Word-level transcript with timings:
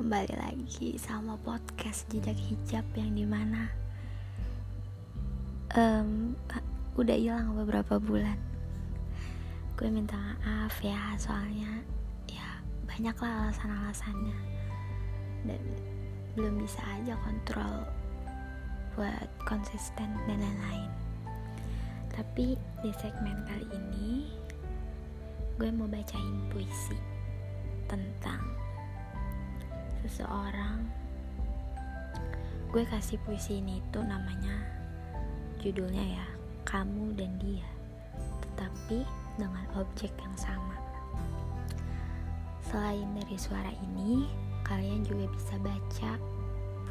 kembali 0.00 0.32
lagi 0.32 0.96
sama 0.96 1.36
podcast 1.44 2.08
jejak 2.08 2.32
hijab 2.48 2.80
yang 2.96 3.12
di 3.12 3.28
mana 3.28 3.68
um, 5.76 6.32
udah 6.96 7.12
hilang 7.12 7.52
beberapa 7.52 8.00
bulan. 8.00 8.40
Gue 9.76 9.92
minta 9.92 10.16
maaf 10.16 10.72
ya 10.80 10.96
soalnya 11.20 11.84
ya 12.32 12.48
banyak 12.88 13.12
lah 13.12 13.52
alasan-alasannya. 13.52 14.38
Dan 15.44 15.60
belum 16.32 16.64
bisa 16.64 16.80
aja 16.96 17.12
kontrol 17.20 17.84
buat 18.96 19.28
konsisten 19.44 20.16
dan 20.24 20.40
lain-lain. 20.40 20.92
Tapi 22.08 22.56
di 22.56 22.90
segmen 23.04 23.36
kali 23.44 23.68
ini 23.68 24.32
gue 25.60 25.68
mau 25.68 25.84
bacain 25.84 26.48
puisi 26.48 26.96
tentang 27.84 28.69
seseorang. 30.04 30.86
Gue 32.70 32.86
kasih 32.86 33.18
puisi 33.26 33.58
ini 33.58 33.82
itu 33.82 34.00
namanya 34.00 34.62
judulnya 35.60 36.04
ya 36.16 36.26
kamu 36.64 37.12
dan 37.18 37.34
dia 37.42 37.66
tetapi 38.40 39.02
dengan 39.36 39.66
objek 39.76 40.12
yang 40.20 40.36
sama. 40.38 40.76
Selain 42.64 43.08
dari 43.16 43.36
suara 43.36 43.72
ini 43.90 44.28
kalian 44.62 45.02
juga 45.02 45.26
bisa 45.34 45.58
baca 45.58 46.12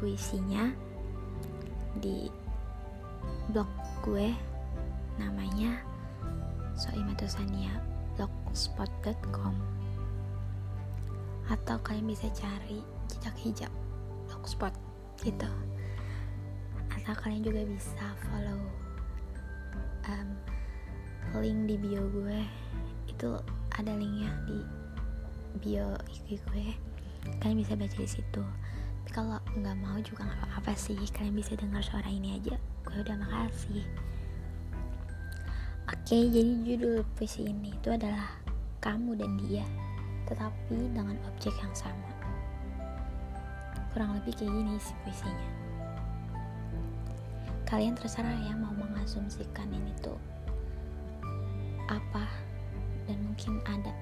puisinya 0.00 0.74
di 2.02 2.26
blog 3.54 3.70
gue 4.02 4.34
namanya 5.18 5.82
Soimatusania 6.78 7.74
blogspot.com 8.14 9.77
atau 11.48 11.80
kalian 11.80 12.08
bisa 12.08 12.28
cari 12.36 12.84
jejak 13.08 13.36
hijab. 13.40 13.72
Blogspot 14.28 14.72
gitu. 15.24 15.48
Atau 16.92 17.14
kalian 17.24 17.44
juga 17.44 17.64
bisa 17.64 18.04
follow 18.28 18.60
um, 20.08 20.28
link 21.40 21.64
di 21.64 21.76
bio 21.80 22.04
gue. 22.12 22.40
Itu 23.08 23.40
ada 23.72 23.92
linknya 23.96 24.28
di 24.44 24.58
bio 25.64 25.96
IG 26.12 26.36
gue. 26.52 26.66
Kalian 27.40 27.58
bisa 27.64 27.72
baca 27.74 27.96
di 27.96 28.08
situ. 28.08 28.42
Tapi 29.04 29.10
kalau 29.10 29.40
nggak 29.56 29.76
mau 29.80 29.96
juga 30.04 30.28
nggak 30.28 30.52
apa-apa 30.52 30.76
sih. 30.76 30.96
Kalian 31.16 31.32
bisa 31.32 31.56
dengar 31.56 31.80
suara 31.80 32.08
ini 32.12 32.36
aja. 32.36 32.60
Gue 32.84 33.00
udah 33.00 33.16
makasih. 33.16 33.84
Oke 35.88 36.28
jadi 36.28 36.52
judul 36.68 37.00
puisi 37.16 37.48
ini 37.48 37.72
itu 37.72 37.88
adalah 37.88 38.28
kamu 38.84 39.16
dan 39.16 39.40
dia 39.40 39.64
tetapi 40.28 40.92
dengan 40.92 41.16
objek 41.32 41.56
yang 41.58 41.72
sama. 41.72 42.12
Kurang 43.96 44.14
lebih 44.20 44.36
kayak 44.36 44.52
gini 44.52 44.76
sih 44.76 44.96
puisinya. 45.02 45.48
Kalian 47.64 47.96
terserah 47.96 48.36
ya 48.44 48.52
mau 48.56 48.72
mengasumsikan 48.76 49.68
ini 49.72 49.92
tuh 50.04 50.20
apa. 51.88 52.28
Dan 53.08 53.24
mungkin 53.24 53.64
ada 53.64 53.92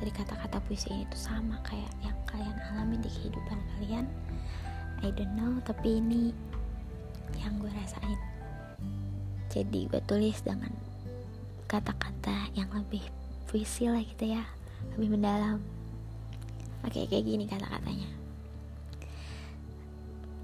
dari 0.00 0.08
kata-kata 0.08 0.56
puisi 0.64 0.88
ini 0.88 1.04
tuh 1.12 1.20
sama 1.20 1.60
kayak 1.68 1.92
yang 2.00 2.16
kalian 2.24 2.56
alami 2.72 2.96
di 3.04 3.12
kehidupan 3.12 3.60
kalian. 3.76 4.08
I 5.04 5.12
don't 5.12 5.36
know 5.36 5.60
tapi 5.60 6.00
ini 6.00 6.32
yang 7.36 7.60
gue 7.60 7.68
rasain. 7.68 8.20
Jadi 9.52 9.86
gue 9.92 10.00
tulis 10.08 10.40
dengan 10.40 10.72
kata-kata 11.68 12.48
yang 12.56 12.72
lebih 12.72 13.04
puisi 13.48 13.86
lah 13.86 14.02
gitu 14.02 14.34
ya 14.34 14.42
lebih 14.94 15.16
mendalam 15.16 15.58
oke 16.84 17.00
kayak 17.08 17.24
gini 17.24 17.48
kata-katanya. 17.48 18.10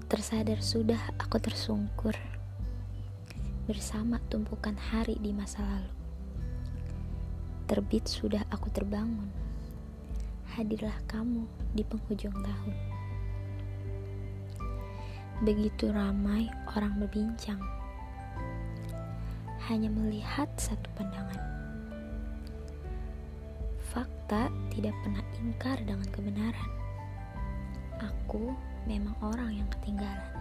Tersadar 0.09 0.59
sudah 0.59 0.99
aku 1.21 1.39
tersungkur 1.39 2.17
bersama 3.69 4.19
tumpukan 4.27 4.75
hari 4.75 5.15
di 5.21 5.31
masa 5.31 5.63
lalu. 5.63 5.93
Terbit 7.69 8.09
sudah 8.09 8.43
aku 8.51 8.67
terbangun. 8.73 9.31
Hadirlah 10.51 10.99
kamu 11.07 11.47
di 11.71 11.87
penghujung 11.87 12.35
tahun. 12.35 12.75
Begitu 15.47 15.87
ramai 15.93 16.51
orang 16.75 16.99
berbincang. 16.99 17.61
Hanya 19.71 19.87
melihat 19.87 20.51
satu 20.59 20.91
pandangan 20.99 21.60
fakta 23.91 24.47
tidak 24.71 24.95
pernah 25.03 25.23
ingkar 25.37 25.77
dengan 25.83 26.07
kebenaran. 26.09 26.71
Aku 27.99 28.55
memang 28.87 29.13
orang 29.21 29.61
yang 29.61 29.69
ketinggalan. 29.77 30.31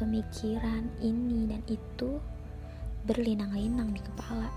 Pemikiran 0.00 0.88
ini 0.98 1.46
dan 1.46 1.62
itu 1.70 2.18
berlinang-linang 3.06 3.94
di 3.94 4.02
kepala 4.02 4.50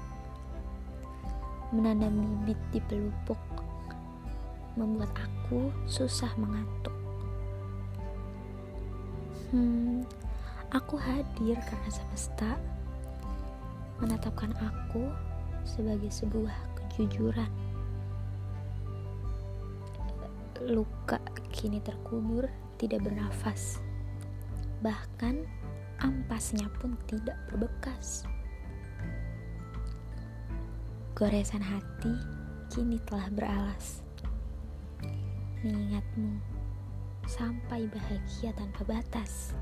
menanam 1.69 2.41
bibit 2.47 2.57
di 2.71 2.79
pelupuk 2.87 3.41
membuat 4.79 5.11
aku 5.19 5.69
susah 5.85 6.31
mengantuk. 6.39 6.95
Hmm 9.51 10.01
aku 10.75 10.99
hadir 10.99 11.55
karena 11.55 11.89
semesta 11.89 12.59
menetapkan 14.03 14.51
aku 14.59 15.07
sebagai 15.65 16.13
sebuah 16.13 16.55
kejujuran 16.77 17.51
luka 20.65 21.19
kini 21.51 21.83
terkubur 21.83 22.47
tidak 22.79 23.03
bernafas 23.03 23.83
bahkan 24.85 25.43
ampasnya 26.03 26.67
pun 26.81 26.93
tidak 27.07 27.37
berbekas. 27.49 28.27
Goresan 31.15 31.63
hati 31.63 32.13
kini 32.67 32.99
telah 33.07 33.31
beralas, 33.31 34.03
mengingatmu 35.63 36.43
sampai 37.23 37.87
bahagia 37.87 38.51
tanpa 38.53 38.83
batas. 38.83 39.55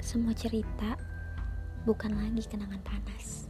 Semua 0.00 0.32
cerita 0.32 0.96
bukan 1.84 2.16
lagi 2.16 2.40
kenangan 2.48 2.80
panas. 2.80 3.47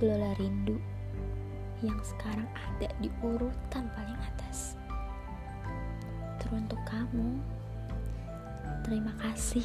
Gelola 0.00 0.32
rindu 0.40 0.80
yang 1.84 2.00
sekarang 2.00 2.48
ada 2.56 2.88
di 3.04 3.12
urutan 3.20 3.84
paling 3.92 4.16
atas 4.16 4.80
untuk 6.50 6.80
kamu. 6.82 7.38
Terima 8.82 9.14
kasih 9.22 9.62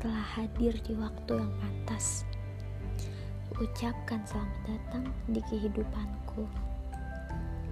telah 0.00 0.24
hadir 0.38 0.72
di 0.80 0.96
waktu 0.96 1.36
yang 1.36 1.52
pantas. 1.60 2.24
Ucapkan 3.56 4.24
selamat 4.24 4.60
datang 4.64 5.04
di 5.28 5.40
kehidupanku 5.44 6.48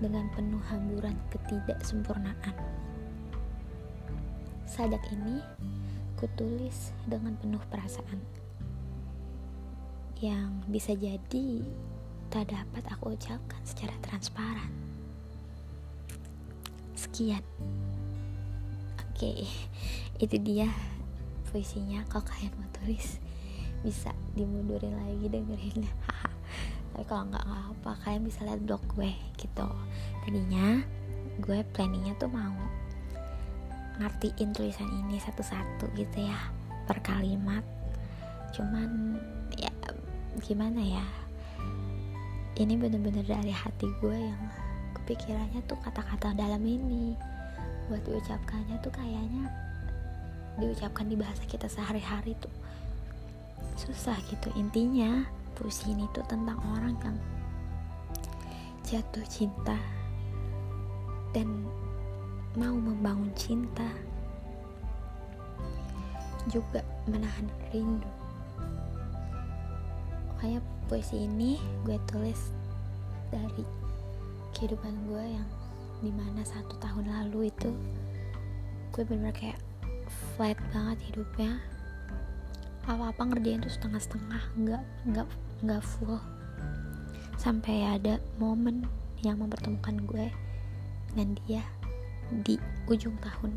dengan 0.03 0.28
penuh 0.37 0.60
hamburan 0.69 1.16
ketidaksempurnaan. 1.33 2.56
Sadak 4.69 5.04
ini 5.12 5.41
kutulis 6.21 6.93
dengan 7.09 7.37
penuh 7.41 7.60
perasaan 7.72 8.44
yang 10.22 10.62
bisa 10.70 10.94
jadi 10.94 11.47
tak 12.30 12.50
dapat 12.50 12.82
aku 12.91 13.14
ucapkan 13.14 13.62
secara 13.66 13.94
transparan. 14.02 14.70
Sekian. 16.94 17.42
Oke 19.03 19.47
itu 20.24 20.36
dia 20.42 20.70
puisinya 21.50 22.03
kalau 22.10 22.27
kalian 22.27 22.54
mau 22.59 22.71
tulis? 22.83 23.18
Bisa 23.83 24.15
dimundurin 24.39 24.94
lagi 24.94 25.27
dengerin. 25.27 25.83
Tapi 26.94 27.04
kalau 27.10 27.27
nggak 27.27 27.47
apa 27.47 27.91
kalian 28.06 28.22
bisa 28.22 28.47
lihat 28.47 28.62
blog 28.62 28.83
gue 28.94 29.10
gitu. 29.34 29.66
Tadinya 30.22 30.78
gue 31.42 31.66
planningnya 31.74 32.15
tuh 32.22 32.30
mau 32.30 32.54
ngertiin 33.98 34.54
tulisan 34.54 34.91
ini 34.91 35.18
satu-satu 35.18 35.91
gitu 35.98 36.22
ya 36.22 36.39
per 36.86 37.03
kalimat. 37.03 37.66
Cuman 38.54 39.18
ya 39.59 39.73
gimana 40.42 40.83
ya? 40.83 41.07
Ini 42.54 42.78
bener-bener 42.78 43.27
dari 43.27 43.51
hati 43.51 43.91
gue 43.98 44.15
yang 44.15 44.42
kepikirannya 44.98 45.63
tuh 45.66 45.78
kata-kata 45.83 46.34
dalam 46.34 46.63
ini. 46.63 47.19
Buat 47.91 48.07
diucapkannya 48.07 48.78
tuh 48.81 48.95
kayaknya 48.95 49.51
diucapkan 50.59 51.10
di 51.10 51.19
bahasa 51.19 51.42
kita 51.51 51.66
sehari-hari 51.66 52.39
tuh 52.39 52.53
susah 53.75 54.15
gitu. 54.31 54.48
Intinya 54.54 55.27
puisi 55.59 55.91
ini 55.91 56.07
tuh 56.15 56.22
tentang 56.31 56.59
orang 56.78 56.95
yang 57.03 57.19
jatuh 58.87 59.27
cinta 59.27 59.77
dan 61.34 61.66
mau 62.54 62.75
membangun 62.75 63.34
cinta. 63.34 63.87
Juga 66.47 66.87
menahan 67.10 67.51
rindu 67.75 68.23
kayak 70.44 70.60
puisi 70.92 71.24
ini 71.24 71.56
gue 71.88 71.96
tulis 72.04 72.52
dari 73.32 73.64
kehidupan 74.52 74.92
gue 75.08 75.24
yang 75.41 75.48
di 76.04 76.12
mana 76.12 76.44
satu 76.44 76.76
tahun 76.84 77.08
lalu 77.08 77.48
itu 77.48 77.72
gue 78.92 79.02
bener-bener 79.08 79.32
kayak 79.32 79.58
flat 80.36 80.60
banget 80.68 81.00
hidupnya. 81.08 81.64
Apa-apa 82.84 83.32
ngerjain 83.32 83.64
tuh 83.64 83.72
setengah-setengah 83.72 84.42
nggak 84.60 84.84
nggak 85.08 85.28
nggak 85.64 85.80
full. 85.80 86.20
Sampai 87.41 87.88
ada 87.88 88.20
momen 88.36 88.84
yang 89.24 89.41
mempertemukan 89.41 89.96
gue 90.04 90.28
dengan 91.16 91.32
dia 91.48 91.64
di 92.44 92.60
ujung 92.84 93.16
tahun 93.24 93.56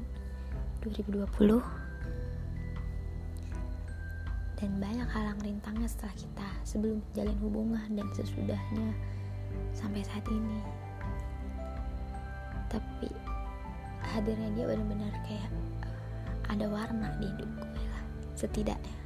2020 0.87 1.86
dan 4.57 4.81
banyak 4.81 5.05
halang 5.13 5.37
rintangnya 5.45 5.85
setelah 5.85 6.15
kita 6.17 6.47
sebelum 6.65 6.97
menjalin 6.97 7.37
hubungan 7.45 7.87
dan 7.93 8.07
sesudahnya 8.17 8.89
sampai 9.77 10.01
saat 10.01 10.25
ini. 10.33 10.59
Tapi 12.67 13.09
hadirnya 14.01 14.49
dia 14.57 14.65
benar-benar 14.65 15.13
kayak 15.29 15.49
ada 16.49 16.65
warna 16.65 17.13
di 17.21 17.29
hidup 17.29 17.49
gue 17.53 17.85
lah 17.85 18.03
setidaknya. 18.33 18.97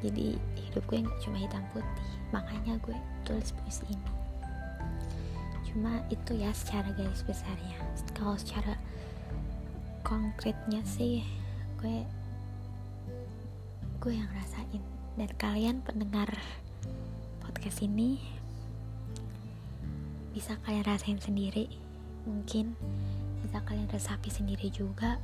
Jadi 0.00 0.40
hidup 0.56 0.82
gue 0.88 1.04
nggak 1.04 1.18
cuma 1.20 1.36
hitam 1.36 1.64
putih 1.76 2.10
makanya 2.32 2.80
gue 2.80 2.96
tulis 3.28 3.52
puisi 3.52 3.84
ini. 3.92 4.12
Cuma 5.68 6.00
itu 6.08 6.32
ya 6.40 6.48
secara 6.56 6.88
garis 6.96 7.20
besarnya. 7.20 7.76
Kalau 8.16 8.32
secara 8.40 8.80
konkretnya 10.00 10.80
sih 10.88 11.20
gue 11.84 12.00
gue 14.00 14.12
yang 14.16 14.30
rasain. 14.32 14.82
Dan 15.16 15.30
kalian 15.40 15.80
pendengar 15.80 16.28
podcast 17.40 17.80
ini 17.80 18.20
bisa 20.36 20.56
kalian 20.64 20.84
rasain 20.84 21.18
sendiri. 21.20 21.68
Mungkin 22.28 22.76
bisa 23.46 23.62
kalian 23.64 23.88
resapi 23.88 24.28
sendiri 24.28 24.68
juga. 24.68 25.16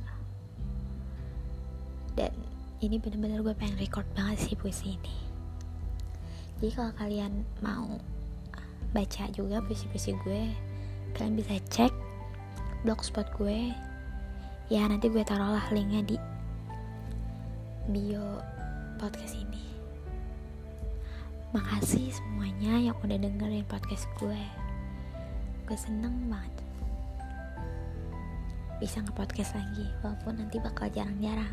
Dan 2.17 2.33
ini 2.81 2.97
bener-bener 2.99 3.41
gue 3.45 3.55
pengen 3.55 3.77
record 3.77 4.05
banget 4.17 4.41
sih 4.41 4.57
puisi 4.57 4.97
ini. 4.97 5.15
Jadi 6.59 6.71
kalau 6.73 6.93
kalian 6.95 7.43
mau 7.59 7.99
baca 8.93 9.25
juga 9.33 9.57
puisi-puisi 9.65 10.13
gue 10.21 10.53
kalian 11.17 11.35
bisa 11.37 11.57
cek 11.69 11.93
blogspot 12.85 13.27
gue. 13.37 13.73
Ya 14.71 14.87
nanti 14.87 15.11
gue 15.11 15.21
taruh 15.21 15.53
lah 15.59 15.65
linknya 15.69 16.01
di 16.07 16.17
bio 17.91 18.39
podcast 19.03 19.35
ini. 19.35 19.59
Makasih 21.51 22.07
semuanya 22.15 22.79
yang 22.79 22.95
udah 23.03 23.19
dengerin 23.19 23.67
podcast 23.67 24.07
gue. 24.15 24.39
Gue 25.67 25.75
seneng 25.75 26.31
banget 26.31 26.55
bisa 28.79 29.03
nge-podcast 29.03 29.59
lagi 29.59 29.91
walaupun 29.99 30.39
nanti 30.39 30.55
bakal 30.63 30.87
jarang-jarang. 30.87 31.51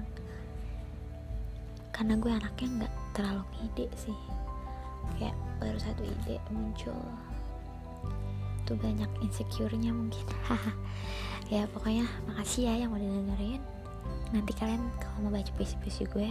Karena 1.91 2.14
gue 2.23 2.31
anaknya 2.31 2.87
nggak 2.87 2.94
terlalu 3.19 3.43
ide 3.67 3.91
sih. 3.99 4.19
Kayak 5.19 5.35
baru 5.58 5.79
satu 5.82 6.06
ide 6.06 6.38
muncul. 6.55 7.02
Tuh 8.62 8.79
banyak 8.79 9.11
insecure-nya 9.26 9.91
mungkin. 9.91 10.23
Ya 11.50 11.67
pokoknya 11.67 12.06
makasih 12.31 12.70
ya 12.70 12.87
yang 12.87 12.94
udah 12.94 13.11
dengerin. 13.11 13.58
Nanti 14.31 14.55
kalian 14.55 14.87
kalau 15.02 15.26
mau 15.26 15.35
baca 15.35 15.50
puisi-puisi 15.58 16.06
gue 16.06 16.31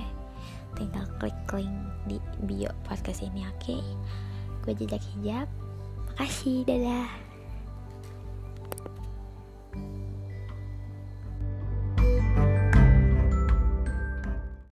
tinggal 0.77 1.06
klik 1.18 1.36
link 1.53 1.74
di 2.07 2.18
bio 2.45 2.71
podcast 2.88 3.21
ini 3.25 3.45
oke 3.47 3.57
okay? 3.59 3.83
gue 4.65 4.74
jejak 4.86 5.03
hijab 5.15 5.47
makasih 6.13 6.68
dadah 6.68 7.29